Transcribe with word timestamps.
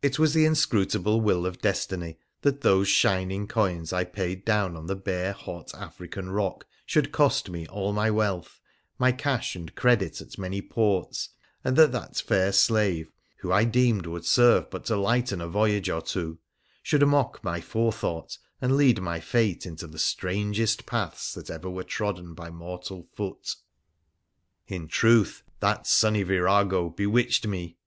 It 0.00 0.16
was 0.20 0.32
the 0.32 0.44
inscrutable 0.44 1.20
will 1.20 1.44
of 1.44 1.60
Destiny 1.60 2.18
that 2.42 2.60
those 2.60 2.86
shining 2.86 3.48
coins 3.48 3.92
I 3.92 4.04
paid 4.04 4.44
down 4.44 4.76
on 4.76 4.86
the 4.86 4.94
bare 4.94 5.32
hot 5.32 5.74
African 5.74 6.30
rock 6.30 6.66
should 6.86 7.10
cost 7.10 7.50
me 7.50 7.66
all 7.66 7.92
my 7.92 8.12
wealth, 8.12 8.60
my 9.00 9.10
cash 9.10 9.56
and 9.56 9.74
credit 9.74 10.20
at 10.20 10.38
many 10.38 10.62
ports, 10.62 11.30
and 11.64 11.74
that 11.76 11.90
that 11.90 12.16
fair 12.18 12.52
slave, 12.52 13.10
who 13.38 13.50
I 13.50 13.64
deemed 13.64 14.06
would 14.06 14.24
serve 14.24 14.70
but 14.70 14.84
to 14.84 14.96
lighten 14.96 15.40
a 15.40 15.48
voyage 15.48 15.88
or 15.90 16.00
two, 16.00 16.38
should 16.80 17.04
mock 17.04 17.42
my 17.42 17.60
forethought, 17.60 18.38
and 18.60 18.76
lead 18.76 19.00
my 19.00 19.18
fate 19.18 19.66
into 19.66 19.88
the 19.88 19.98
strangest 19.98 20.86
paths 20.86 21.34
that 21.34 21.50
ever 21.50 21.68
were 21.68 21.82
trodden 21.82 22.34
by 22.34 22.50
mortal 22.50 23.08
foot. 23.16 23.56
In 24.68 24.86
truth, 24.86 25.42
that 25.58 25.88
sunny 25.88 26.22
virago 26.22 26.88
bewitched 26.88 27.48
me. 27.48 27.78